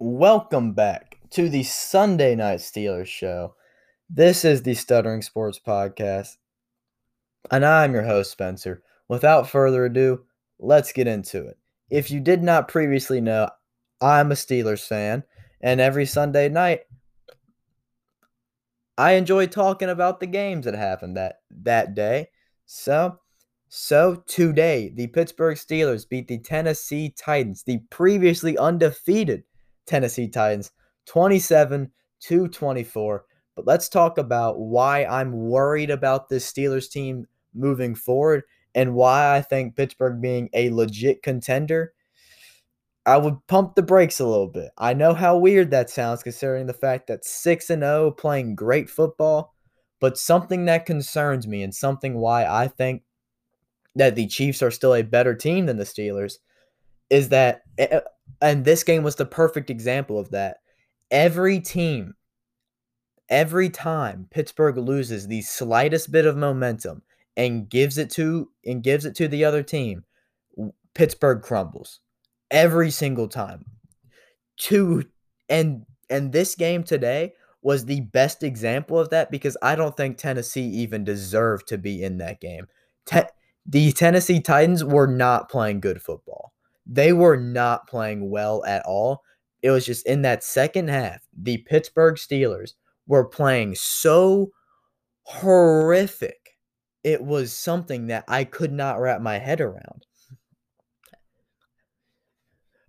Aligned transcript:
Welcome 0.00 0.74
back 0.74 1.18
to 1.30 1.48
the 1.48 1.64
Sunday 1.64 2.36
Night 2.36 2.60
Steelers 2.60 3.08
show. 3.08 3.56
This 4.08 4.44
is 4.44 4.62
the 4.62 4.74
Stuttering 4.74 5.22
Sports 5.22 5.58
Podcast, 5.58 6.36
and 7.50 7.66
I'm 7.66 7.94
your 7.94 8.04
host, 8.04 8.30
Spencer. 8.30 8.84
Without 9.08 9.50
further 9.50 9.86
ado, 9.86 10.20
let's 10.60 10.92
get 10.92 11.08
into 11.08 11.48
it. 11.48 11.58
If 11.90 12.12
you 12.12 12.20
did 12.20 12.44
not 12.44 12.68
previously 12.68 13.20
know, 13.20 13.50
I'm 14.00 14.30
a 14.30 14.36
Steelers 14.36 14.86
fan, 14.86 15.24
and 15.60 15.80
every 15.80 16.06
Sunday 16.06 16.48
night, 16.48 16.82
I 18.96 19.14
enjoy 19.14 19.48
talking 19.48 19.88
about 19.88 20.20
the 20.20 20.28
games 20.28 20.66
that 20.66 20.76
happened 20.76 21.16
that, 21.16 21.40
that 21.50 21.96
day. 21.96 22.28
So, 22.66 23.18
so 23.68 24.22
today, 24.28 24.92
the 24.94 25.08
Pittsburgh 25.08 25.56
Steelers 25.56 26.08
beat 26.08 26.28
the 26.28 26.38
Tennessee 26.38 27.12
Titans, 27.18 27.64
the 27.64 27.78
previously 27.90 28.56
undefeated 28.56 29.42
Tennessee 29.88 30.28
Titans 30.28 30.70
27 31.06 31.90
to 32.20 32.48
24. 32.48 33.24
But 33.56 33.66
let's 33.66 33.88
talk 33.88 34.18
about 34.18 34.60
why 34.60 35.04
I'm 35.04 35.32
worried 35.32 35.90
about 35.90 36.28
this 36.28 36.50
Steelers 36.50 36.88
team 36.88 37.26
moving 37.54 37.94
forward 37.94 38.44
and 38.74 38.94
why 38.94 39.34
I 39.34 39.42
think 39.42 39.74
Pittsburgh 39.74 40.20
being 40.20 40.48
a 40.52 40.70
legit 40.70 41.22
contender. 41.22 41.92
I 43.04 43.16
would 43.16 43.38
pump 43.48 43.74
the 43.74 43.82
brakes 43.82 44.20
a 44.20 44.26
little 44.26 44.48
bit. 44.48 44.70
I 44.76 44.92
know 44.92 45.14
how 45.14 45.38
weird 45.38 45.70
that 45.70 45.88
sounds 45.90 46.22
considering 46.22 46.66
the 46.66 46.74
fact 46.74 47.06
that 47.06 47.24
6 47.24 47.70
and 47.70 47.82
0 47.82 48.10
playing 48.12 48.54
great 48.54 48.90
football, 48.90 49.54
but 49.98 50.18
something 50.18 50.66
that 50.66 50.86
concerns 50.86 51.48
me 51.48 51.62
and 51.62 51.74
something 51.74 52.18
why 52.18 52.44
I 52.44 52.68
think 52.68 53.02
that 53.94 54.14
the 54.14 54.26
Chiefs 54.26 54.62
are 54.62 54.70
still 54.70 54.94
a 54.94 55.02
better 55.02 55.34
team 55.34 55.66
than 55.66 55.78
the 55.78 55.84
Steelers 55.84 56.34
is 57.10 57.30
that 57.30 57.62
eh, 57.78 57.88
eh, 57.90 58.00
and 58.40 58.64
this 58.64 58.84
game 58.84 59.02
was 59.02 59.16
the 59.16 59.26
perfect 59.26 59.70
example 59.70 60.18
of 60.18 60.30
that. 60.30 60.58
Every 61.10 61.60
team, 61.60 62.14
every 63.28 63.70
time 63.70 64.28
Pittsburgh 64.30 64.76
loses 64.76 65.26
the 65.26 65.42
slightest 65.42 66.12
bit 66.12 66.26
of 66.26 66.36
momentum 66.36 67.02
and 67.36 67.68
gives 67.68 67.98
it 67.98 68.10
to 68.10 68.50
and 68.64 68.82
gives 68.82 69.04
it 69.04 69.14
to 69.16 69.28
the 69.28 69.44
other 69.44 69.62
team, 69.62 70.04
Pittsburgh 70.94 71.42
crumbles 71.42 72.00
every 72.50 72.90
single 72.90 73.28
time. 73.28 73.64
To 74.62 75.04
and 75.48 75.86
and 76.10 76.32
this 76.32 76.54
game 76.54 76.82
today 76.82 77.34
was 77.62 77.84
the 77.84 78.00
best 78.00 78.42
example 78.42 78.98
of 78.98 79.10
that 79.10 79.30
because 79.30 79.56
I 79.62 79.74
don't 79.74 79.96
think 79.96 80.16
Tennessee 80.16 80.66
even 80.66 81.04
deserved 81.04 81.68
to 81.68 81.78
be 81.78 82.02
in 82.02 82.18
that 82.18 82.40
game. 82.40 82.66
Te- 83.06 83.22
the 83.66 83.92
Tennessee 83.92 84.40
Titans 84.40 84.84
were 84.84 85.06
not 85.06 85.50
playing 85.50 85.80
good 85.80 86.00
football. 86.00 86.52
They 86.88 87.12
were 87.12 87.36
not 87.36 87.86
playing 87.86 88.30
well 88.30 88.64
at 88.64 88.82
all. 88.86 89.22
It 89.62 89.70
was 89.70 89.84
just 89.84 90.06
in 90.06 90.22
that 90.22 90.42
second 90.42 90.88
half, 90.88 91.20
the 91.36 91.58
Pittsburgh 91.58 92.16
Steelers 92.16 92.72
were 93.06 93.24
playing 93.24 93.74
so 93.74 94.52
horrific. 95.22 96.56
It 97.04 97.22
was 97.22 97.52
something 97.52 98.06
that 98.06 98.24
I 98.26 98.44
could 98.44 98.72
not 98.72 99.00
wrap 99.00 99.20
my 99.20 99.38
head 99.38 99.60
around. 99.60 100.06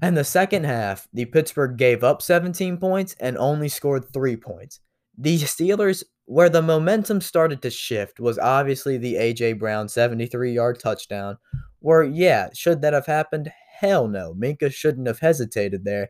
And 0.01 0.15
the 0.15 0.23
second 0.23 0.65
half, 0.65 1.07
the 1.11 1.25
Pittsburgh 1.25 1.77
gave 1.77 2.03
up 2.03 2.21
17 2.21 2.77
points 2.77 3.15
and 3.19 3.37
only 3.37 3.67
scored 3.67 4.13
three 4.13 4.37
points. 4.37 4.79
The 5.17 5.37
Steelers, 5.39 6.03
where 6.25 6.47
the 6.47 6.61
momentum 6.61 7.19
started 7.19 7.61
to 7.63 7.69
shift, 7.69 8.19
was 8.19 8.39
obviously 8.39 8.97
the 8.97 9.17
A.J. 9.17 9.53
Brown 9.53 9.89
73 9.89 10.53
yard 10.53 10.79
touchdown. 10.79 11.37
Where, 11.79 12.03
yeah, 12.03 12.49
should 12.53 12.81
that 12.81 12.93
have 12.93 13.07
happened? 13.07 13.51
Hell 13.79 14.09
no. 14.09 14.33
Minkah 14.33 14.73
shouldn't 14.73 15.07
have 15.07 15.19
hesitated 15.19 15.85
there 15.85 16.09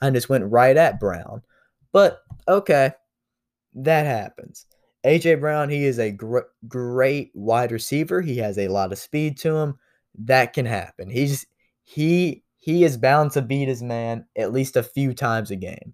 and 0.00 0.14
just 0.14 0.30
went 0.30 0.50
right 0.50 0.74
at 0.74 0.98
Brown. 0.98 1.42
But 1.92 2.22
okay, 2.48 2.92
that 3.74 4.06
happens. 4.06 4.64
AJ 5.04 5.40
Brown, 5.40 5.68
he 5.68 5.84
is 5.84 5.98
a 5.98 6.12
gr- 6.12 6.48
great 6.66 7.30
wide 7.34 7.72
receiver. 7.72 8.22
He 8.22 8.38
has 8.38 8.56
a 8.56 8.68
lot 8.68 8.90
of 8.90 8.98
speed 8.98 9.36
to 9.38 9.54
him. 9.54 9.74
That 10.18 10.54
can 10.54 10.64
happen. 10.64 11.10
He's 11.10 11.46
he 11.84 12.42
he 12.56 12.84
is 12.84 12.96
bound 12.96 13.32
to 13.32 13.42
beat 13.42 13.68
his 13.68 13.82
man 13.82 14.24
at 14.34 14.52
least 14.52 14.76
a 14.76 14.82
few 14.82 15.12
times 15.12 15.50
a 15.50 15.56
game. 15.56 15.92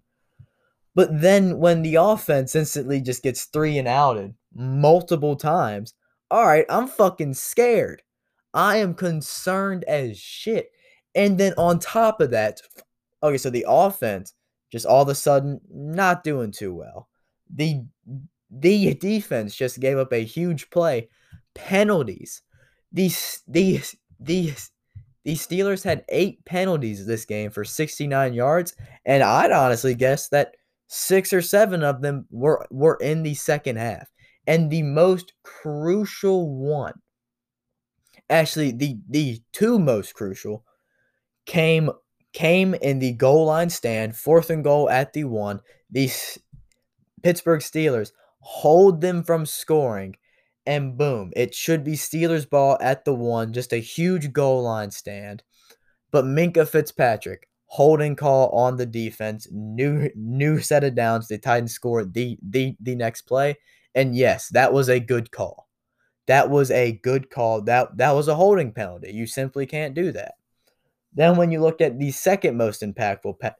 But 0.95 1.09
then 1.21 1.59
when 1.59 1.83
the 1.83 1.97
offense 1.97 2.55
instantly 2.55 3.01
just 3.01 3.25
gets 3.25 3.47
three 3.47 3.79
and 3.79 3.89
outed 3.89 4.35
multiple 4.55 5.35
times, 5.35 5.93
all 6.31 6.47
right, 6.47 6.67
I'm 6.69 6.87
fucking 6.87 7.35
scared. 7.35 8.03
I 8.55 8.77
am 8.77 8.95
concerned 8.95 9.83
as 9.85 10.19
shit. 10.19 10.71
And 11.17 11.39
then 11.39 11.55
on 11.59 11.81
top 11.81 12.21
of 12.21 12.31
that, 12.31 12.61
okay, 13.23 13.39
so 13.39 13.51
the 13.51 13.67
offense 13.67 14.35
just 14.71 14.87
all 14.87 15.03
of 15.03 15.09
a 15.09 15.15
sudden 15.15 15.61
not 15.71 16.25
doing 16.25 16.53
too 16.53 16.75
well. 16.75 17.09
The 17.53 17.83
the 18.51 18.95
defense 18.95 19.55
just 19.55 19.81
gave 19.81 19.99
up 19.99 20.13
a 20.13 20.25
huge 20.25 20.71
play. 20.71 21.09
Penalties. 21.55 22.43
These 22.93 23.43
these 23.49 23.97
these 24.21 24.71
the 25.25 25.35
Steelers 25.35 25.83
had 25.83 26.05
eight 26.09 26.45
penalties 26.45 27.05
this 27.05 27.25
game 27.25 27.51
for 27.51 27.65
69 27.65 28.33
yards, 28.33 28.77
and 29.05 29.23
I'd 29.23 29.51
honestly 29.51 29.95
guess 29.95 30.29
that 30.29 30.55
six 30.87 31.33
or 31.33 31.43
seven 31.43 31.83
of 31.83 32.01
them 32.01 32.27
were 32.31 32.67
were 32.71 32.97
in 33.01 33.23
the 33.23 33.35
second 33.35 33.77
half. 33.77 34.09
And 34.47 34.71
the 34.71 34.83
most 34.83 35.33
crucial 35.43 36.55
one, 36.55 37.01
actually 38.31 38.73
the 38.73 38.99
the 39.09 39.41
two 39.53 39.79
most 39.79 40.15
crucial, 40.15 40.65
came 41.47 41.91
came 42.33 42.75
in 42.75 42.99
the 42.99 43.13
goal 43.13 43.47
line 43.47 43.71
stand, 43.71 44.15
fourth 44.15 44.51
and 44.51 44.63
goal 44.63 44.91
at 44.91 45.15
the 45.15 45.25
one. 45.25 45.61
The 45.91 46.11
Pittsburgh 47.23 47.61
Steelers 47.61 48.13
hold 48.41 49.01
them 49.01 49.23
from 49.25 49.47
scoring, 49.47 50.17
and 50.67 50.99
boom, 50.99 51.33
it 51.35 51.55
should 51.55 51.83
be 51.83 51.93
Steelers 51.93 52.49
ball 52.49 52.77
at 52.81 53.05
the 53.05 53.15
one, 53.15 53.53
just 53.53 53.73
a 53.73 53.79
huge 53.79 54.33
goal 54.33 54.63
line 54.63 54.91
stand. 54.91 55.43
But 56.11 56.25
Minkah 56.25 56.69
Fitzpatrick 56.69 57.49
holding 57.67 58.17
call 58.17 58.51
on 58.51 58.77
the 58.77 58.87
defense, 58.87 59.49
new 59.51 60.11
new 60.15 60.61
set 60.61 60.85
of 60.85 60.95
downs. 60.95 61.29
The 61.29 61.39
Titans 61.39 61.73
scored 61.73 62.15
the 62.15 62.39
the 62.43 62.77
the 62.81 62.95
next 62.95 63.23
play, 63.23 63.57
and 63.95 64.15
yes, 64.17 64.49
that 64.51 64.73
was 64.73 64.89
a 64.89 65.01
good 65.01 65.31
call. 65.31 65.69
That 66.27 66.51
was 66.51 66.71
a 66.71 66.93
good 66.93 67.31
call. 67.31 67.63
That 67.63 67.97
that 67.97 68.13
was 68.13 68.29
a 68.29 68.35
holding 68.35 68.73
penalty. 68.73 69.13
You 69.13 69.27
simply 69.27 69.67
can't 69.67 69.95
do 69.95 70.13
that. 70.13 70.35
Then 71.17 71.37
when 71.37 71.51
you 71.51 71.61
look 71.61 71.81
at 71.81 71.99
the 71.99 72.13
second 72.13 72.57
most 72.57 72.83
impactful 72.83 73.41
pe- 73.41 73.51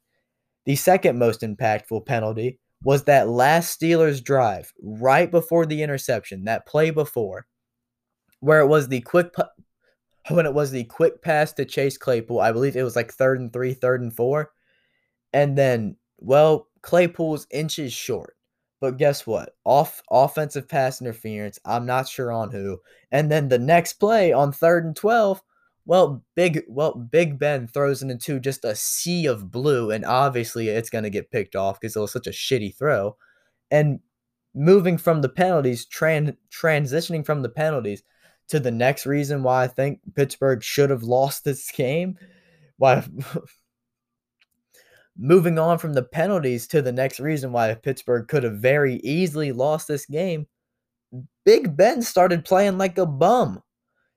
the 0.67 0.77
second 0.77 1.19
most 1.19 1.41
impactful 1.41 2.07
penalty 2.07 2.61
was 2.85 3.05
that 3.05 3.29
last 3.29 3.81
Steelers 3.81 4.23
drive 4.23 4.73
right 4.83 5.31
before 5.31 5.65
the 5.65 5.83
interception, 5.83 6.45
that 6.45 6.67
play 6.67 6.91
before, 6.91 7.47
where 8.41 8.61
it 8.61 8.67
was 8.67 8.89
the 8.89 9.01
quick 9.01 9.33
pu- 9.33 9.43
when 10.29 10.45
it 10.45 10.53
was 10.53 10.71
the 10.71 10.85
quick 10.85 11.23
pass 11.23 11.53
to 11.55 11.65
Chase 11.65 11.97
Claypool. 11.97 12.41
I 12.41 12.53
believe 12.53 12.77
it 12.77 12.83
was 12.83 12.97
like 12.97 13.13
third 13.13 13.41
and 13.41 13.53
three, 13.53 13.73
third 13.73 14.03
and 14.03 14.15
four, 14.15 14.53
and 15.33 15.57
then 15.57 15.97
well 16.19 16.69
Claypool's 16.83 17.47
inches 17.51 17.93
short. 17.93 18.37
But 18.81 18.99
guess 18.99 19.27
what? 19.27 19.55
Off 19.65 20.03
offensive 20.11 20.69
pass 20.69 21.01
interference. 21.01 21.59
I'm 21.65 21.87
not 21.87 22.07
sure 22.07 22.31
on 22.31 22.51
who. 22.51 22.79
And 23.11 23.33
then 23.33 23.49
the 23.49 23.59
next 23.59 23.95
play 23.95 24.35
on 24.35 24.53
third 24.53 24.85
and 24.85 24.95
twelve 24.95 25.43
well, 25.87 26.25
big 26.35 26.65
well, 26.69 26.95
Big 26.95 27.39
Ben 27.39 27.69
throws 27.69 28.03
it 28.03 28.11
into 28.11 28.41
just 28.41 28.65
a 28.65 28.75
sea 28.75 29.27
of 29.27 29.53
blue, 29.53 29.91
and 29.93 30.05
obviously 30.05 30.69
it's 30.69 30.91
gonna 30.91 31.11
get 31.11 31.31
picked 31.31 31.57
off 31.57 31.81
because 31.81 31.97
it 31.97 32.01
was 32.01 32.13
such 32.13 32.27
a 32.27 32.31
shitty 32.31 32.77
throw. 32.77 33.17
And 33.71 34.01
moving 34.55 34.99
from 34.99 35.23
the 35.23 35.29
penalties, 35.29 35.87
tran- 35.87 36.37
transitioning 36.51 37.25
from 37.25 37.43
the 37.43 37.49
penalties 37.49 38.03
to 38.49 38.61
the 38.61 38.71
next 38.71 39.07
reason 39.07 39.43
why 39.43 39.65
I 39.65 39.69
think 39.69 40.01
Pittsburgh 40.15 40.63
should 40.63 40.91
have 40.91 41.03
lost 41.05 41.45
this 41.45 41.71
game. 41.73 42.19
Why 42.79 43.05
moving 45.19 45.59
on 45.59 45.79
from 45.79 45.95
the 45.95 46.03
penalties 46.03 46.67
to 46.69 46.83
the 46.83 46.93
next 46.93 47.21
reason 47.21 47.53
why 47.53 47.75
Pittsburgh 47.75 48.29
could 48.29 48.43
have 48.43 48.59
very 48.59 48.97
easily 48.97 49.53
lost 49.53 49.89
this 49.89 50.07
game. 50.07 50.47
Big 51.45 51.77
Ben 51.77 52.03
started 52.03 52.45
playing 52.45 52.77
like 52.77 52.99
a 52.99 53.07
bum. 53.07 53.63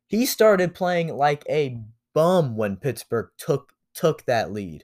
He 0.10 0.26
started 0.26 0.74
playing 0.74 1.16
like 1.16 1.46
a 1.48 1.78
bum 2.16 2.58
when 2.58 2.78
Pittsburgh 2.78 3.30
took 3.38 3.74
took 3.94 4.26
that 4.26 4.52
lead. 4.52 4.84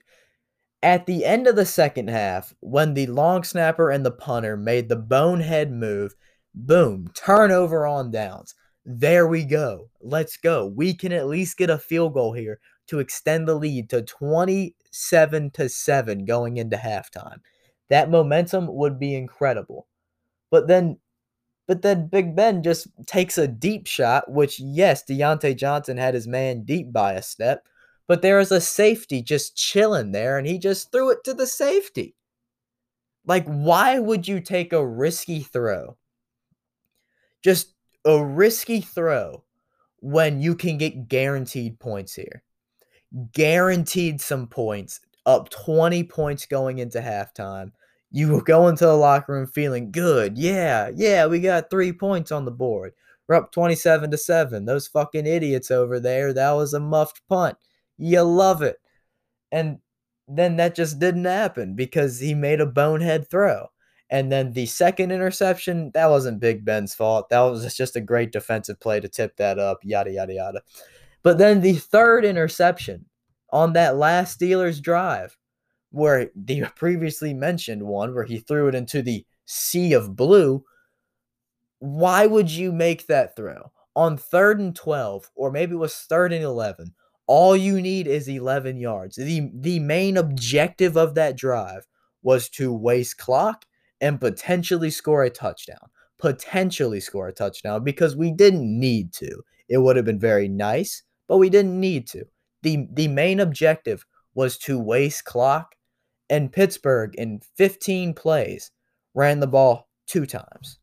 At 0.82 1.06
the 1.06 1.24
end 1.24 1.48
of 1.48 1.56
the 1.56 1.66
second 1.66 2.10
half, 2.10 2.54
when 2.60 2.94
the 2.94 3.08
long 3.08 3.42
snapper 3.42 3.90
and 3.90 4.06
the 4.06 4.12
punter 4.12 4.56
made 4.56 4.88
the 4.88 4.96
bonehead 4.96 5.72
move, 5.72 6.14
boom, 6.54 7.10
turnover 7.12 7.86
on 7.86 8.12
downs. 8.12 8.54
There 8.84 9.26
we 9.26 9.44
go. 9.44 9.90
Let's 10.00 10.36
go. 10.36 10.64
We 10.64 10.94
can 10.94 11.10
at 11.10 11.26
least 11.26 11.58
get 11.58 11.70
a 11.70 11.78
field 11.78 12.14
goal 12.14 12.34
here 12.34 12.60
to 12.86 13.00
extend 13.00 13.48
the 13.48 13.56
lead 13.56 13.90
to 13.90 14.02
27 14.02 15.50
to 15.50 15.68
7 15.68 16.24
going 16.24 16.56
into 16.56 16.76
halftime. 16.76 17.40
That 17.90 18.10
momentum 18.10 18.72
would 18.72 19.00
be 19.00 19.16
incredible. 19.16 19.88
But 20.52 20.68
then 20.68 20.98
but 21.66 21.82
then 21.82 22.06
Big 22.06 22.36
Ben 22.36 22.62
just 22.62 22.88
takes 23.06 23.38
a 23.38 23.48
deep 23.48 23.86
shot, 23.86 24.30
which, 24.30 24.60
yes, 24.60 25.04
Diontae 25.04 25.56
Johnson 25.56 25.96
had 25.96 26.14
his 26.14 26.28
man 26.28 26.62
deep 26.62 26.92
by 26.92 27.14
a 27.14 27.22
step, 27.22 27.66
but 28.06 28.22
there 28.22 28.38
was 28.38 28.52
a 28.52 28.60
safety 28.60 29.20
just 29.20 29.56
chilling 29.56 30.12
there 30.12 30.38
and 30.38 30.46
he 30.46 30.58
just 30.58 30.92
threw 30.92 31.10
it 31.10 31.24
to 31.24 31.34
the 31.34 31.46
safety. 31.46 32.14
Like, 33.26 33.44
why 33.46 33.98
would 33.98 34.28
you 34.28 34.40
take 34.40 34.72
a 34.72 34.86
risky 34.86 35.40
throw? 35.40 35.96
Just 37.42 37.74
a 38.04 38.24
risky 38.24 38.80
throw 38.80 39.42
when 39.98 40.40
you 40.40 40.54
can 40.54 40.78
get 40.78 41.08
guaranteed 41.08 41.80
points 41.80 42.14
here. 42.14 42.44
Guaranteed 43.32 44.20
some 44.20 44.46
points, 44.46 45.00
up 45.24 45.48
20 45.48 46.04
points 46.04 46.46
going 46.46 46.78
into 46.78 47.00
halftime. 47.00 47.72
You 48.10 48.28
will 48.28 48.40
go 48.40 48.68
into 48.68 48.86
the 48.86 48.94
locker 48.94 49.32
room 49.32 49.46
feeling 49.46 49.90
good. 49.90 50.38
Yeah, 50.38 50.90
yeah, 50.94 51.26
we 51.26 51.40
got 51.40 51.70
three 51.70 51.92
points 51.92 52.32
on 52.32 52.44
the 52.44 52.50
board. 52.50 52.92
We're 53.28 53.34
up 53.34 53.52
27 53.52 54.10
to 54.10 54.18
7. 54.18 54.64
Those 54.64 54.86
fucking 54.86 55.26
idiots 55.26 55.70
over 55.70 55.98
there, 55.98 56.32
that 56.32 56.52
was 56.52 56.74
a 56.74 56.80
muffed 56.80 57.20
punt. 57.28 57.56
You 57.98 58.22
love 58.22 58.62
it. 58.62 58.76
And 59.50 59.78
then 60.28 60.56
that 60.56 60.74
just 60.74 60.98
didn't 60.98 61.24
happen 61.24 61.74
because 61.74 62.20
he 62.20 62.34
made 62.34 62.60
a 62.60 62.66
bonehead 62.66 63.28
throw. 63.28 63.66
And 64.08 64.30
then 64.30 64.52
the 64.52 64.66
second 64.66 65.10
interception, 65.10 65.90
that 65.94 66.08
wasn't 66.08 66.38
Big 66.40 66.64
Ben's 66.64 66.94
fault. 66.94 67.28
That 67.28 67.40
was 67.40 67.74
just 67.74 67.96
a 67.96 68.00
great 68.00 68.30
defensive 68.30 68.78
play 68.78 69.00
to 69.00 69.08
tip 69.08 69.36
that 69.36 69.58
up, 69.58 69.78
yada, 69.82 70.12
yada, 70.12 70.34
yada. 70.34 70.62
But 71.24 71.38
then 71.38 71.60
the 71.60 71.74
third 71.74 72.24
interception 72.24 73.06
on 73.50 73.72
that 73.72 73.96
last 73.96 74.38
Steelers 74.38 74.80
drive, 74.80 75.36
where 75.90 76.30
the 76.34 76.64
previously 76.76 77.34
mentioned 77.34 77.82
one, 77.82 78.14
where 78.14 78.24
he 78.24 78.38
threw 78.38 78.68
it 78.68 78.74
into 78.74 79.02
the 79.02 79.24
sea 79.44 79.92
of 79.92 80.16
blue, 80.16 80.64
why 81.78 82.26
would 82.26 82.50
you 82.50 82.72
make 82.72 83.06
that 83.06 83.36
throw? 83.36 83.72
On 83.94 84.16
third 84.16 84.60
and 84.60 84.74
12, 84.74 85.30
or 85.34 85.50
maybe 85.50 85.72
it 85.72 85.78
was 85.78 85.94
third 85.94 86.32
and 86.32 86.44
11, 86.44 86.94
all 87.26 87.56
you 87.56 87.80
need 87.80 88.06
is 88.06 88.28
11 88.28 88.76
yards. 88.78 89.16
The, 89.16 89.50
the 89.54 89.78
main 89.80 90.16
objective 90.16 90.96
of 90.96 91.14
that 91.14 91.36
drive 91.36 91.86
was 92.22 92.48
to 92.50 92.72
waste 92.72 93.18
clock 93.18 93.64
and 94.00 94.20
potentially 94.20 94.90
score 94.90 95.24
a 95.24 95.30
touchdown. 95.30 95.90
Potentially 96.18 97.00
score 97.00 97.28
a 97.28 97.32
touchdown 97.32 97.84
because 97.84 98.16
we 98.16 98.30
didn't 98.30 98.78
need 98.78 99.12
to. 99.14 99.42
It 99.68 99.78
would 99.78 99.96
have 99.96 100.04
been 100.04 100.20
very 100.20 100.48
nice, 100.48 101.02
but 101.28 101.38
we 101.38 101.50
didn't 101.50 101.78
need 101.78 102.06
to. 102.08 102.24
The, 102.62 102.86
the 102.92 103.08
main 103.08 103.40
objective 103.40 104.04
was 104.36 104.58
to 104.58 104.78
waste 104.78 105.24
clock, 105.24 105.74
and 106.28 106.52
Pittsburgh, 106.52 107.14
in 107.16 107.40
15 107.56 108.14
plays, 108.14 108.70
ran 109.14 109.40
the 109.40 109.46
ball 109.46 109.88
two 110.06 110.26
times. 110.26 110.78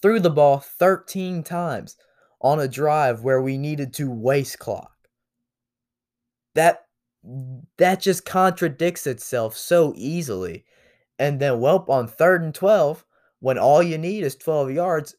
Threw 0.00 0.18
the 0.18 0.30
ball 0.30 0.58
13 0.58 1.42
times 1.42 1.96
on 2.40 2.60
a 2.60 2.66
drive 2.66 3.22
where 3.22 3.42
we 3.42 3.58
needed 3.58 3.92
to 3.94 4.10
waste 4.10 4.58
clock. 4.58 4.92
That 6.54 6.86
that 7.76 8.00
just 8.00 8.24
contradicts 8.24 9.06
itself 9.06 9.56
so 9.56 9.92
easily. 9.96 10.64
And 11.18 11.38
then 11.38 11.54
Welp 11.54 11.90
on 11.90 12.06
third 12.06 12.42
and 12.42 12.54
12, 12.54 13.04
when 13.40 13.58
all 13.58 13.82
you 13.82 13.98
need 13.98 14.22
is 14.22 14.36
12 14.36 14.70
yards, 14.70 15.14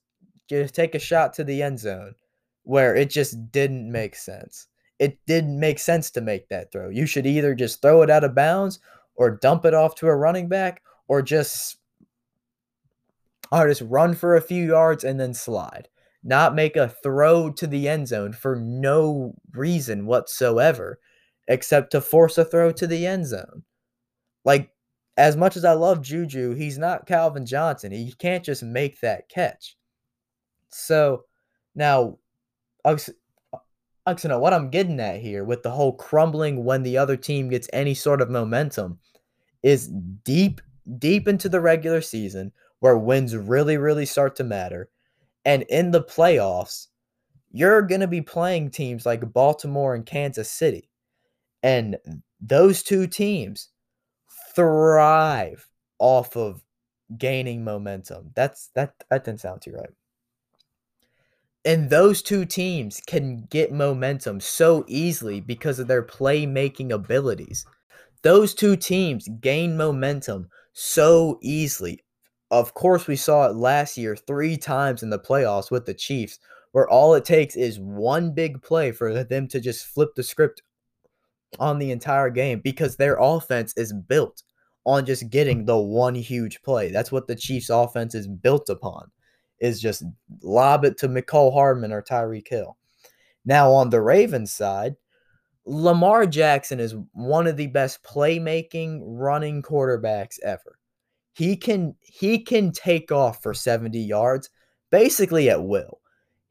just 0.50 0.74
take 0.74 0.96
a 0.96 1.00
shot 1.00 1.34
to 1.34 1.44
the 1.44 1.62
end 1.62 1.80
zone 1.80 2.16
where 2.64 2.96
it 2.96 3.10
just 3.10 3.52
didn't 3.52 3.92
make 3.92 4.16
sense. 4.16 4.68
It 5.00 5.18
didn't 5.26 5.60
make 5.60 5.80
sense 5.80 6.12
to 6.12 6.22
make 6.22 6.50
that 6.50 6.72
throw. 6.72 6.90
You 6.90 7.06
should 7.06 7.26
either 7.26 7.56
just 7.56 7.82
throw 7.82 8.02
it 8.02 8.10
out 8.10 8.24
of 8.24 8.36
bounds 8.36 8.80
or 9.16 9.32
dump 9.32 9.66
it 9.66 9.74
off 9.74 9.96
to 9.96 10.08
a 10.08 10.16
running 10.16 10.50
back 10.50 10.84
or 11.08 11.22
just 11.22 11.78
or 13.52 13.68
just 13.68 13.82
run 13.82 14.14
for 14.14 14.36
a 14.36 14.42
few 14.42 14.68
yards 14.68 15.04
and 15.04 15.20
then 15.20 15.34
slide 15.34 15.90
not 16.24 16.56
make 16.56 16.76
a 16.76 16.90
throw 16.90 17.50
to 17.52 17.68
the 17.68 17.88
end 17.88 18.08
zone 18.08 18.34
for 18.34 18.56
no 18.56 19.34
reason 19.54 20.06
whatsoever 20.06 21.00
except 21.48 21.92
to 21.92 22.02
force 22.02 22.38
a 22.38 22.46
throw 22.46 22.72
to 22.72 22.86
the 22.88 23.08
end 23.08 23.26
zone. 23.26 23.64
Like, 24.46 24.72
as 25.18 25.36
much 25.36 25.58
as 25.58 25.66
I 25.66 25.74
love 25.74 26.02
Juju, 26.02 26.54
he's 26.54 26.78
not 26.78 27.06
Calvin 27.06 27.46
Johnson. 27.46 27.92
He 27.92 28.14
can't 28.18 28.44
just 28.44 28.64
make 28.64 29.02
that 29.02 29.28
catch. 29.30 29.76
So, 30.70 31.24
now, 31.76 32.20
know 34.30 34.40
what 34.40 34.54
I'm 34.54 34.70
getting 34.70 35.00
at 35.00 35.22
here 35.22 35.44
with 35.44 35.64
the 35.64 35.72
whole 35.72 35.94
crumbling 35.94 36.64
when 36.64 36.84
the 36.84 36.98
other 36.98 37.18
team 37.18 37.50
gets 37.50 37.70
any 37.74 37.94
sort 37.94 38.22
of 38.22 38.30
momentum 38.30 39.00
is 39.64 39.88
deep, 40.24 40.62
deep 40.98 41.28
into 41.28 41.50
the 41.50 41.60
regular 41.60 42.02
season 42.02 42.52
where 42.80 42.98
wins 42.98 43.36
really, 43.36 43.78
really 43.78 44.06
start 44.06 44.36
to 44.38 44.44
matter 44.44 44.90
and 45.46 45.64
in 45.64 45.92
the 45.92 46.04
playoffs, 46.04 46.88
you're 47.52 47.82
going 47.82 48.02
to 48.02 48.08
be 48.08 48.22
playing 48.22 48.72
teams 48.72 49.06
like 49.06 49.34
Baltimore 49.34 49.96
and 49.96 50.06
Kansas 50.06 50.52
City. 50.52 50.90
And 51.64 51.98
those 52.40 52.84
two 52.84 53.08
teams 53.08 53.70
thrive 54.54 55.68
off 55.98 56.38
of 56.38 56.64
gaining 57.18 57.64
momentum. 57.64 58.32
That's 58.36 58.70
that 58.76 58.94
that 59.10 59.26
didn't 59.26 59.42
sound 59.42 59.62
too 59.62 59.74
right. 59.74 59.90
And 61.66 61.90
those 61.90 62.22
two 62.22 62.46
teams 62.46 63.02
can 63.06 63.46
get 63.50 63.72
momentum 63.72 64.40
so 64.40 64.86
easily 64.88 65.42
because 65.42 65.80
of 65.80 65.88
their 65.88 66.04
playmaking 66.04 66.92
abilities. 66.92 67.66
Those 68.22 68.54
two 68.54 68.76
teams 68.76 69.28
gain 69.42 69.76
momentum 69.78 70.50
so 70.74 71.38
easily 71.42 72.04
of 72.52 72.74
course, 72.74 73.08
we 73.08 73.16
saw 73.16 73.48
it 73.48 73.56
last 73.56 73.98
year 73.98 74.16
three 74.16 74.58
times 74.58 75.04
in 75.04 75.10
the 75.10 75.20
playoffs 75.20 75.70
with 75.70 75.86
the 75.86 75.94
Chiefs, 75.94 76.40
where 76.72 76.90
all 76.90 77.14
it 77.14 77.26
takes 77.26 77.56
is 77.56 77.80
one 77.80 78.34
big 78.34 78.62
play 78.62 78.92
for 78.92 79.24
them 79.24 79.48
to 79.50 79.60
just 79.60 79.86
flip 79.86 80.10
the 80.16 80.24
script 80.24 80.64
on 81.60 81.80
the 81.80 81.92
entire 81.92 82.30
game 82.30 82.60
because 82.64 82.96
their 82.96 83.18
offense 83.20 83.74
is 83.78 83.94
built 83.94 84.44
on 84.86 85.06
just 85.06 85.30
getting 85.30 85.66
the 85.66 85.78
one 85.78 86.16
huge 86.16 86.62
play. 86.64 86.92
That's 86.92 87.12
what 87.12 87.28
the 87.28 87.36
Chiefs' 87.36 87.70
offense 87.70 88.16
is 88.16 88.28
built 88.28 88.70
upon, 88.70 89.12
is 89.60 89.82
just 89.82 90.04
lob 90.42 90.86
it 90.86 90.98
to 91.00 91.08
Mecole 91.08 91.54
Hardman 91.54 91.92
or 91.92 92.02
Tyreek 92.02 92.48
Hill. 92.48 92.78
Now, 93.46 93.72
on 93.72 93.90
the 93.90 94.02
Ravens 94.02 94.52
side, 94.52 94.96
Lamar 95.66 96.26
Jackson 96.26 96.80
is 96.80 96.96
one 97.14 97.48
of 97.48 97.58
the 97.58 97.68
best 97.68 98.04
playmaking 98.04 99.02
running 99.04 99.62
quarterbacks 99.62 100.40
ever. 100.44 100.80
He 101.34 101.56
can 101.56 101.96
he 102.02 102.40
can 102.40 102.72
take 102.72 103.12
off 103.12 103.42
for 103.42 103.54
70 103.54 104.00
yards 104.00 104.50
basically 104.90 105.50
at 105.50 105.64
will. 105.64 106.02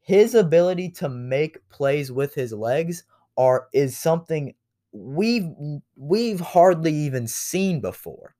His 0.01 0.33
ability 0.35 0.89
to 0.91 1.09
make 1.09 1.67
plays 1.69 2.11
with 2.11 2.33
his 2.33 2.53
legs 2.53 3.03
are 3.37 3.67
is 3.73 3.97
something 3.97 4.55
we've 4.91 5.49
we've 5.95 6.39
hardly 6.39 6.93
even 6.93 7.27
seen 7.27 7.81
before. 7.81 8.35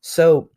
So 0.00 0.50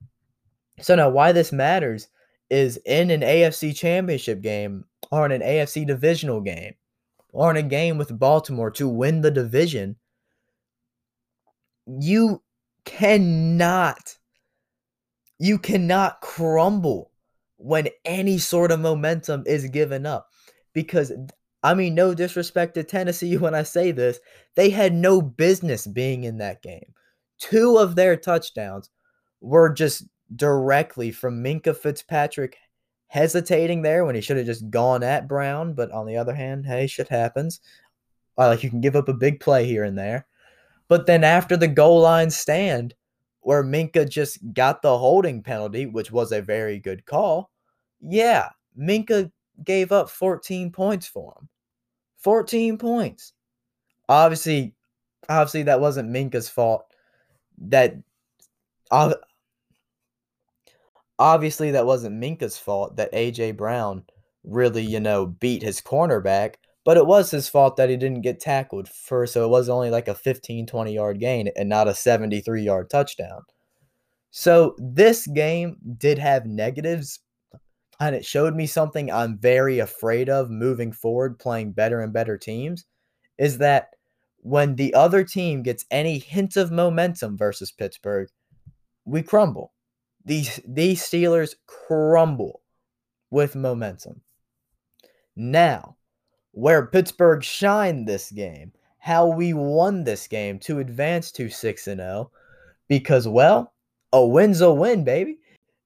so 0.82 0.96
now 0.96 1.10
why 1.10 1.32
this 1.32 1.52
matters 1.52 2.08
is 2.50 2.78
in 2.86 3.12
an 3.12 3.22
AFC 3.22 3.76
championship 3.76 4.42
game 4.42 4.86
or 5.12 5.26
in 5.26 5.32
an 5.32 5.42
AFC 5.42 5.86
divisional 5.86 6.42
game 6.42 6.74
or 7.34 7.52
in 7.52 7.58
a 7.58 7.64
game 7.64 7.98
with 7.98 8.18
Baltimore 8.18 8.72
to 8.72 8.88
win 8.88 9.22
the 9.22 9.32
division, 9.32 9.98
you 11.86 12.42
cannot 12.86 14.18
you 15.40 15.60
cannot 15.60 16.22
crumble 16.22 17.12
when 17.58 17.90
any 18.06 18.38
sort 18.38 18.72
of 18.72 18.80
momentum 18.80 19.44
is 19.46 19.70
given 19.70 20.06
up. 20.06 20.30
Because, 20.74 21.12
I 21.64 21.74
mean, 21.74 21.96
no 21.96 22.14
disrespect 22.14 22.76
to 22.76 22.84
Tennessee 22.84 23.38
when 23.38 23.56
I 23.56 23.64
say 23.64 23.92
this, 23.92 24.20
they 24.56 24.70
had 24.70 24.94
no 24.94 25.22
business 25.22 25.86
being 25.86 26.24
in 26.24 26.38
that 26.38 26.62
game. 26.62 26.94
Two 27.40 27.78
of 27.78 27.96
their 27.96 28.16
touchdowns 28.16 28.90
were 29.42 29.72
just 29.72 30.06
directly 30.36 31.12
from 31.12 31.44
Minkah 31.44 31.76
Fitzpatrick 31.76 32.58
hesitating 33.08 33.82
there 33.82 34.06
when 34.06 34.16
he 34.16 34.22
should 34.22 34.38
have 34.38 34.46
just 34.46 34.70
gone 34.70 35.04
at 35.04 35.28
Brown. 35.28 35.74
But 35.74 35.92
on 35.92 36.06
the 36.06 36.18
other 36.18 36.36
hand, 36.36 36.66
hey, 36.66 36.88
shit 36.88 37.08
happens. 37.08 37.62
Uh, 38.38 38.50
like 38.50 38.64
you 38.64 38.70
can 38.70 38.82
give 38.82 38.96
up 38.96 39.08
a 39.08 39.14
big 39.14 39.40
play 39.40 39.66
here 39.66 39.84
and 39.84 39.98
there. 39.98 40.28
But 40.88 41.06
then 41.06 41.24
after 41.24 41.58
the 41.58 41.68
goal 41.68 42.02
line 42.02 42.30
stand, 42.30 42.94
where 43.42 43.64
Minkah 43.64 44.10
just 44.10 44.40
got 44.54 44.82
the 44.82 44.98
holding 44.98 45.42
penalty, 45.42 45.86
which 45.86 46.12
was 46.12 46.32
a 46.32 46.42
very 46.42 46.80
good 46.80 47.06
call, 47.06 47.50
yeah, 48.02 48.50
Minkah 48.78 49.32
gave 49.64 49.92
up 49.92 50.10
14 50.10 50.72
points 50.72 51.08
for 51.08 51.34
him. 51.40 51.50
14 52.18 52.78
points. 52.78 53.34
Obviously, 54.10 54.74
obviously 55.30 55.64
that 55.64 55.80
wasn't 55.80 56.10
Minkah's 56.10 56.50
fault. 56.50 56.86
That 57.58 57.96
obviously 61.20 61.72
that 61.72 61.86
wasn't 61.86 62.22
Minkah's 62.22 62.58
fault 62.58 62.96
that 62.98 63.12
AJ 63.14 63.58
Brown 63.58 64.04
really, 64.44 64.84
you 64.84 65.00
know, 65.00 65.26
beat 65.26 65.62
his 65.62 65.82
cornerback, 65.82 66.56
but 66.86 66.98
it 66.98 67.06
was 67.06 67.32
his 67.32 67.50
fault 67.50 67.76
that 67.78 67.90
he 67.90 67.98
didn't 67.98 68.22
get 68.22 68.40
tackled 68.40 68.88
first, 68.88 69.34
so 69.34 69.44
it 69.44 69.50
was 69.50 69.70
only 69.70 69.90
like 69.90 70.08
a 70.08 70.16
15 70.16 70.66
20 70.68 70.94
yard 70.94 71.20
gain 71.20 71.50
and 71.56 71.70
not 71.70 71.88
a 71.88 71.96
73 71.96 72.64
yard 72.64 72.90
touchdown. 72.90 73.42
So 74.32 74.76
this 74.78 75.28
game 75.28 75.78
did 75.98 76.20
have 76.20 76.46
negatives, 76.46 77.20
and 78.00 78.16
it 78.16 78.26
showed 78.26 78.56
me 78.56 78.68
something 78.68 79.12
I'm 79.12 79.38
very 79.38 79.80
afraid 79.80 80.30
of 80.30 80.50
moving 80.50 80.92
forward, 80.92 81.40
playing 81.40 81.74
better 81.74 82.02
and 82.02 82.14
better 82.14 82.38
teams. 82.38 82.86
Is 83.38 83.58
that 83.60 83.90
when 84.38 84.76
the 84.76 84.94
other 84.94 85.24
team 85.24 85.64
gets 85.64 85.86
any 85.92 86.20
hint 86.20 86.56
of 86.56 86.72
momentum 86.72 87.38
versus 87.38 87.72
Pittsburgh, 87.72 88.30
we 89.06 89.24
crumble. 89.24 89.74
These 90.28 90.60
these 90.68 91.02
Steelers 91.02 91.56
crumble 91.68 92.62
with 93.30 93.56
momentum. 93.56 94.22
Now, 95.38 95.96
where 96.52 96.86
Pittsburgh 96.86 97.42
shined 97.42 98.08
this 98.08 98.30
game, 98.30 98.74
how 99.00 99.28
we 99.28 99.54
won 99.54 100.04
this 100.04 100.28
game 100.28 100.60
to 100.60 100.80
advance 100.80 101.32
to 101.32 101.48
6 101.50 101.88
and 101.88 102.02
0 102.02 102.30
because 102.90 103.26
well, 103.26 103.74
a 104.12 104.26
win's 104.26 104.60
a 104.60 104.74
win, 104.74 105.06
baby. 105.06 105.38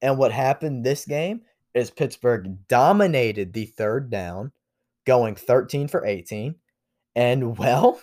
And 0.02 0.18
what 0.18 0.32
happened 0.32 0.84
this 0.84 1.06
game 1.06 1.42
is 1.76 1.92
Pittsburgh 1.92 2.68
dominated 2.68 3.54
the 3.54 3.68
third 3.68 4.10
down, 4.10 4.52
going 5.06 5.36
13 5.36 5.88
for 5.88 6.04
18. 6.04 6.56
And 7.16 7.56
well, 7.60 8.02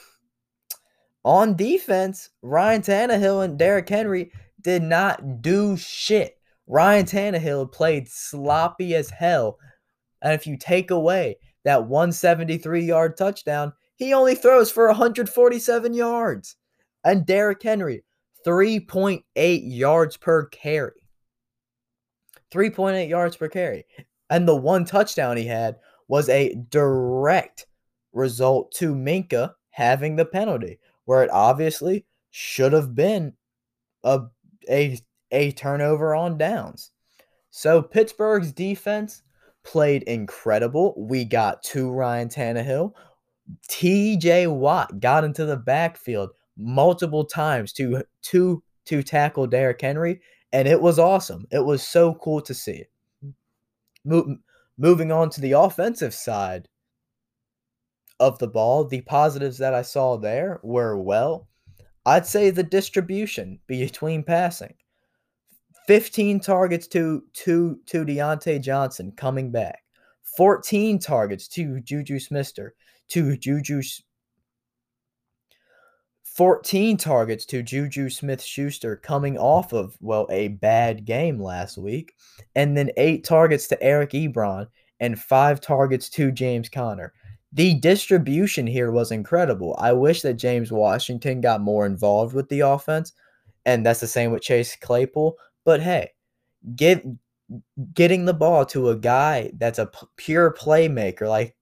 on 1.25 1.57
defense, 1.57 2.31
Ryan 2.43 2.83
Tannehill 2.83 3.45
and 3.45 3.59
Derrick 3.59 3.89
Henry 3.89 4.31
did 4.61 4.83
not 4.83 5.43
do 5.43 5.77
shit. 5.77 6.39
Ryan 6.67 7.07
Tannehill 7.07 7.73
played 7.73 8.09
sloppy 8.09 8.95
as 8.95 9.11
hell. 9.11 9.59
And 10.23 10.35
if 10.35 10.47
you 10.47 10.57
take 10.57 10.91
away 10.91 11.37
that 11.65 11.87
173 11.87 12.85
yard 12.85 13.17
touchdown, 13.17 13.73
he 13.97 14.13
only 14.13 14.35
throws 14.35 14.71
for 14.71 14.87
147 14.87 15.95
yards. 15.95 16.57
And 17.05 17.27
Derrick 17.27 17.63
Henry, 17.63 18.05
3.8 18.47 19.23
yards 19.65 20.17
per 20.17 20.47
carry. 20.47 20.93
3.8 22.53 23.09
yards 23.09 23.37
per 23.37 23.49
carry. 23.49 23.85
And 24.31 24.47
the 24.47 24.57
one 24.57 24.85
touchdown 24.85 25.37
he 25.37 25.47
had 25.47 25.77
was 26.07 26.29
a 26.29 26.55
direct 26.71 27.67
result 28.13 28.73
to 28.73 28.95
Minkah 28.95 29.53
having 29.71 30.17
the 30.17 30.25
penalty, 30.25 30.79
where 31.05 31.23
it 31.23 31.31
obviously 31.31 32.07
should 32.31 32.73
have 32.73 32.95
been 32.95 33.35
a 34.05 34.21
a 34.69 34.99
a 35.31 35.53
turnover 35.53 36.15
on 36.15 36.39
downs. 36.39 36.91
So 37.51 37.83
Pittsburgh's 37.83 38.53
defense 38.53 39.23
played 39.65 40.03
incredible. 40.05 40.95
We 40.97 41.25
got 41.25 41.63
to 41.65 41.91
Ryan 41.91 42.29
Tannehill. 42.29 42.93
TJ 43.71 44.55
Watt 44.55 45.01
got 45.01 45.25
into 45.25 45.45
the 45.45 45.57
backfield 45.57 46.31
multiple 46.57 47.25
times 47.25 47.73
to 47.75 48.05
to 48.23 48.63
to 48.87 49.03
tackle 49.03 49.47
Derrick 49.47 49.81
Henry, 49.81 50.21
and 50.53 50.67
it 50.67 50.81
was 50.81 50.99
awesome. 50.99 51.47
It 51.51 51.65
was 51.65 51.87
so 51.87 52.15
cool 52.15 52.41
to 52.43 52.55
see. 52.55 52.85
Mo- 54.05 54.39
moving 54.79 55.13
on 55.13 55.29
to 55.31 55.41
the 55.41 55.53
offensive 55.53 56.15
side 56.15 56.69
of 58.21 58.39
the 58.39 58.49
ball, 58.49 58.85
the 58.85 59.03
positives 59.03 59.59
that 59.59 59.75
I 59.75 59.83
saw 59.83 60.17
there 60.17 60.61
were 60.63 60.97
well, 60.97 61.48
I'd 62.09 62.27
say 62.27 62.49
the 62.49 62.63
distribution 62.63 63.61
between 63.67 64.23
passing. 64.23 64.73
15 65.87 66.41
targets 66.41 66.87
to 66.89 67.23
to 67.35 67.79
to 67.85 68.05
Diontae 68.05 68.63
Johnson 68.63 69.13
coming 69.13 69.51
back. 69.51 69.83
14 70.37 70.99
targets 71.01 71.49
to 71.49 71.81
Juju 71.81 72.19
Smith-Schuster, 72.19 72.75
to 73.09 73.37
Juju 73.37 73.83
14 76.23 76.97
targets 76.97 77.45
to 77.47 77.63
Juju 77.63 78.09
Smith 78.09 78.41
Schuster 78.41 78.97
coming 78.97 79.37
off 79.37 79.73
of, 79.75 79.99
well, 80.01 80.27
a 80.31 80.49
bad 80.49 81.05
game 81.05 81.43
last 81.43 81.77
week. 81.77 82.15
And 82.55 82.77
then 82.77 82.91
eight 82.97 83.25
targets 83.25 83.67
to 83.69 83.83
Eric 83.83 84.13
Ebron 84.13 84.69
and 85.01 85.21
five 85.21 85.61
targets 85.61 86.09
to 86.11 86.31
James 86.31 86.69
Conner. 86.69 87.13
The 87.53 87.75
distribution 87.75 88.67
here 88.67 88.91
was 88.91 89.11
incredible. 89.11 89.75
I 89.79 89.93
wish 89.93 90.23
that 90.23 90.35
James 90.35 90.71
Washington 90.71 91.41
got 91.41 91.61
more 91.61 91.87
involved 91.87 92.35
with 92.35 92.49
the 92.49 92.61
offense. 92.61 93.13
And 93.65 93.85
that's 93.85 94.01
the 94.01 94.07
same 94.07 94.31
with 94.31 94.43
Chase 94.43 94.77
Claypool. 94.77 95.37
But 95.65 95.81
hey, 95.81 96.13
get, 96.77 97.05
getting 97.95 98.25
the 98.25 98.35
ball 98.35 98.65
to 98.67 98.91
a 98.91 98.97
guy 98.97 99.51
that's 99.57 99.79
a 99.79 99.87
p- 99.87 100.07
pure 100.17 100.53
playmaker, 100.53 101.29
like 101.29 101.57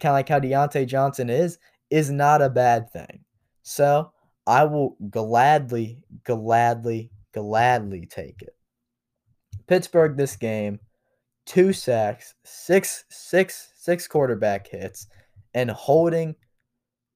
kind 0.00 0.10
of 0.10 0.14
like 0.14 0.28
how 0.28 0.40
Diontae 0.40 0.86
Johnson 0.86 1.30
is, 1.30 1.58
is 1.90 2.10
not 2.10 2.42
a 2.42 2.50
bad 2.50 2.90
thing. 2.90 3.24
So 3.62 4.12
I 4.46 4.64
will 4.64 4.96
gladly, 5.10 5.98
gladly, 6.24 7.10
gladly 7.32 8.06
take 8.06 8.42
it. 8.42 8.54
Pittsburgh 9.66 10.16
this 10.16 10.36
game, 10.36 10.78
two 11.46 11.72
sacks, 11.72 12.34
six, 12.44 13.04
six, 13.08 13.72
six 13.86 14.06
quarterback 14.06 14.68
hits, 14.68 15.06
and 15.54 15.70
holding 15.70 16.34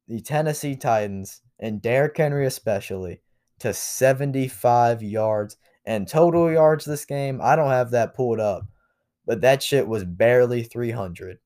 the 0.09 0.21
Tennessee 0.21 0.77
Titans 0.77 1.43
and 1.59 1.83
Derrick 1.83 2.17
Henry 2.17 2.47
especially 2.47 3.21
to 3.59 3.75
75 3.75 5.03
yards 5.03 5.59
and 5.85 6.09
total 6.09 6.51
yards 6.51 6.87
this 6.87 7.05
game. 7.05 7.41
I 7.43 7.57
don't 7.57 7.71
have 7.71 7.91
that 7.91 8.15
pulled 8.15 8.41
up, 8.41 8.63
but 9.27 9.43
that 9.43 9.63
shit 9.63 9.87
was 9.87 10.05
barely 10.05 10.63
300. 10.63 11.39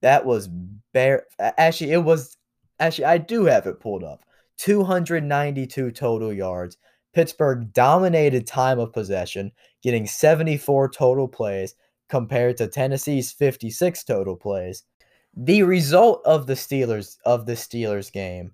That 0.00 0.26
was 0.26 0.48
bare. 0.92 1.26
Actually, 1.38 1.92
it 1.92 2.02
was 2.02 2.36
Actually, 2.82 3.04
I 3.04 3.18
do 3.18 3.44
have 3.44 3.66
it 3.66 3.78
pulled 3.78 4.02
up. 4.02 4.24
292 4.58 5.92
total 5.92 6.32
yards. 6.32 6.76
Pittsburgh 7.14 7.72
dominated 7.72 8.44
time 8.44 8.80
of 8.80 8.92
possession, 8.92 9.52
getting 9.84 10.04
74 10.04 10.88
total 10.88 11.28
plays 11.28 11.76
compared 12.12 12.58
to 12.58 12.66
Tennessee's 12.66 13.32
56 13.32 14.04
total 14.04 14.36
plays. 14.36 14.82
The 15.34 15.62
result 15.62 16.20
of 16.26 16.46
the 16.46 16.52
Steelers 16.52 17.16
of 17.24 17.46
the 17.46 17.54
Steelers 17.54 18.12
game 18.12 18.52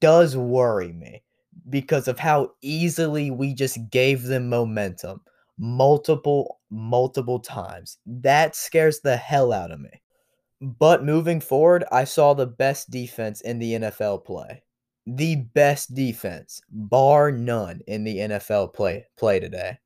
does 0.00 0.34
worry 0.34 0.94
me 0.94 1.22
because 1.68 2.08
of 2.08 2.18
how 2.18 2.52
easily 2.62 3.30
we 3.30 3.52
just 3.52 3.90
gave 3.90 4.22
them 4.22 4.48
momentum 4.48 5.20
multiple 5.58 6.58
multiple 6.70 7.38
times. 7.38 7.98
That 8.06 8.56
scares 8.56 9.00
the 9.00 9.18
hell 9.18 9.52
out 9.52 9.70
of 9.72 9.78
me. 9.78 10.00
But 10.62 11.04
moving 11.04 11.40
forward, 11.40 11.84
I 11.92 12.04
saw 12.04 12.32
the 12.32 12.46
best 12.46 12.88
defense 12.90 13.42
in 13.42 13.58
the 13.58 13.74
NFL 13.74 14.24
play. 14.24 14.62
The 15.06 15.36
best 15.36 15.94
defense, 15.94 16.62
bar 16.70 17.30
none, 17.30 17.82
in 17.86 18.04
the 18.04 18.16
NFL 18.16 18.72
play 18.72 19.04
play 19.18 19.38
today. 19.38 19.80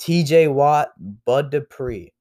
TJ 0.00 0.52
Watt, 0.52 0.90
Bud 1.24 1.52
Dupree, 1.52 2.12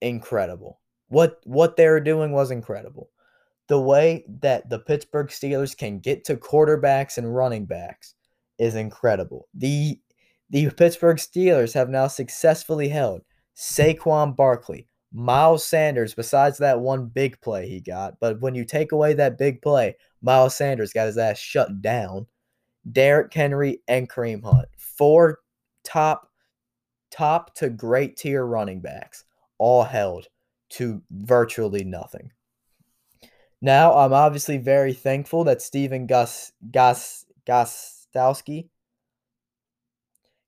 incredible. 0.00 0.80
What 1.08 1.40
what 1.44 1.76
they 1.76 1.88
were 1.88 2.00
doing 2.00 2.32
was 2.32 2.50
incredible. 2.50 3.10
The 3.68 3.80
way 3.80 4.24
that 4.40 4.68
the 4.68 4.78
Pittsburgh 4.78 5.28
Steelers 5.28 5.76
can 5.76 5.98
get 6.00 6.24
to 6.24 6.36
quarterbacks 6.36 7.18
and 7.18 7.34
running 7.34 7.66
backs 7.66 8.14
is 8.58 8.74
incredible. 8.74 9.48
The 9.54 10.00
the 10.50 10.70
Pittsburgh 10.70 11.18
Steelers 11.18 11.74
have 11.74 11.88
now 11.88 12.08
successfully 12.08 12.88
held 12.88 13.22
Saquon 13.56 14.34
Barkley, 14.34 14.88
Miles 15.12 15.64
Sanders, 15.64 16.14
besides 16.14 16.58
that 16.58 16.80
one 16.80 17.06
big 17.06 17.40
play 17.40 17.68
he 17.68 17.80
got, 17.80 18.18
but 18.20 18.40
when 18.40 18.54
you 18.54 18.64
take 18.64 18.92
away 18.92 19.12
that 19.14 19.38
big 19.38 19.62
play, 19.62 19.96
Miles 20.22 20.56
Sanders 20.56 20.92
got 20.92 21.06
his 21.06 21.18
ass 21.18 21.38
shut 21.38 21.80
down. 21.82 22.26
Derrick 22.90 23.32
Henry 23.32 23.82
and 23.88 24.08
Kareem 24.08 24.42
Hunt, 24.42 24.68
four 24.78 25.40
top, 25.84 26.30
top 27.10 27.54
to 27.56 27.68
great 27.68 28.16
tier 28.16 28.44
running 28.44 28.80
backs, 28.80 29.24
all 29.60 29.84
held 29.84 30.26
to 30.70 31.02
virtually 31.10 31.84
nothing. 31.84 32.32
Now, 33.60 33.94
I'm 33.94 34.12
obviously 34.12 34.56
very 34.56 34.94
thankful 34.94 35.44
that 35.44 35.60
Stephen 35.60 36.06
Gus 36.06 36.52
Gus 36.70 37.26
Gostkowski 37.46 38.70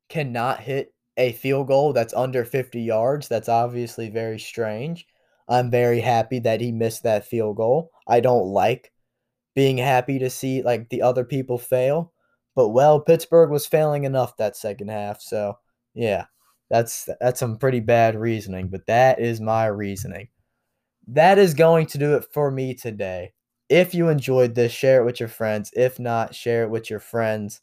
cannot 0.09 0.61
hit 0.61 0.95
a 1.19 1.33
field 1.33 1.69
goal 1.69 1.93
that's 1.93 2.15
under 2.15 2.45
50 2.45 2.81
yards. 2.81 3.29
That's 3.29 3.49
obviously 3.49 4.09
very 4.09 4.39
strange. 4.39 5.07
I'm 5.49 5.71
very 5.71 6.01
happy 6.01 6.39
that 6.41 6.61
he 6.61 6.73
missed 6.73 7.03
that 7.03 7.27
field 7.27 7.57
goal. 7.57 7.91
I 8.09 8.21
don't 8.21 8.47
like 8.47 8.93
being 9.55 9.77
happy 9.77 10.19
to 10.21 10.31
see 10.31 10.63
like 10.63 10.89
the 10.89 11.03
other 11.03 11.25
people 11.25 11.59
fail, 11.59 12.13
but 12.55 12.71
well, 12.71 13.01
Pittsburgh 13.01 13.51
was 13.51 13.67
failing 13.67 14.05
enough 14.05 14.37
that 14.39 14.57
second 14.57 14.89
half, 14.89 15.21
so 15.21 15.59
yeah. 15.93 16.27
That's 16.73 17.07
that's 17.21 17.39
some 17.39 17.59
pretty 17.59 17.81
bad 17.81 18.17
reasoning, 18.17 18.69
but 18.69 18.87
that 18.87 19.21
is 19.21 19.43
my 19.43 19.67
reasoning. 19.67 20.29
That 21.07 21.39
is 21.39 21.53
going 21.53 21.87
to 21.89 21.99
do 21.99 22.17
it 22.17 22.25
for 22.33 22.51
me 22.51 22.73
today. 22.75 23.35
If 23.69 23.95
you 23.95 24.09
enjoyed 24.09 24.55
this, 24.55 24.73
share 24.73 25.03
it 25.03 25.05
with 25.05 25.21
your 25.21 25.29
friends. 25.29 25.71
If 25.77 26.01
not, 26.01 26.35
share 26.35 26.63
it 26.65 26.71
with 26.71 26.89
your 26.89 26.99
friends. 26.99 27.61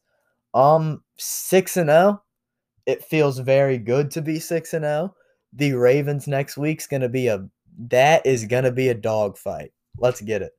Um 0.53 1.03
6 1.17 1.77
and 1.77 1.89
0 1.89 2.21
it 2.85 3.03
feels 3.03 3.39
very 3.39 3.79
good 3.79 4.11
to 4.11 4.21
be 4.21 4.39
6 4.39 4.73
and 4.75 4.85
0. 4.85 5.15
The 5.53 5.73
Ravens 5.73 6.27
next 6.27 6.55
week's 6.55 6.85
going 6.87 7.01
to 7.01 7.09
be 7.09 7.27
a 7.29 7.47
that 7.89 8.25
is 8.27 8.45
going 8.45 8.65
to 8.65 8.71
be 8.71 8.89
a 8.89 8.93
dog 8.93 9.39
fight. 9.39 9.71
Let's 9.97 10.21
get 10.21 10.43
it. 10.43 10.51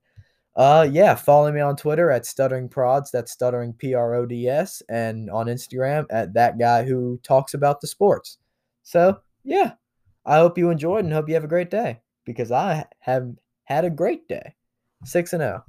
Uh 0.57 0.89
yeah, 0.91 1.15
follow 1.15 1.53
me 1.53 1.61
on 1.61 1.77
Twitter 1.77 2.11
at 2.11 2.27
stuttering 2.27 2.69
prods, 2.69 3.13
that's 3.13 3.31
stuttering 3.31 3.75
P 3.75 3.95
R 3.95 4.15
O 4.17 4.27
D 4.27 4.49
S 4.49 4.83
and 4.89 5.31
on 5.31 5.47
Instagram 5.47 6.07
at 6.11 6.35
that 6.35 6.59
guy 6.59 6.85
who 6.85 7.21
talks 7.23 7.55
about 7.55 7.81
the 7.81 7.87
sports. 7.87 8.39
So, 8.91 9.21
yeah. 9.45 9.75
I 10.27 10.39
hope 10.39 10.59
you 10.59 10.69
enjoyed 10.69 11.05
and 11.05 11.15
hope 11.15 11.29
you 11.29 11.35
have 11.35 11.45
a 11.45 11.55
great 11.55 11.71
day 11.71 12.01
because 12.25 12.51
I 12.51 12.87
have 12.99 13.31
had 13.63 13.85
a 13.85 13.91
great 13.91 14.27
day. 14.27 14.57
6 15.05 15.33
and 15.33 15.43
0. 15.43 15.65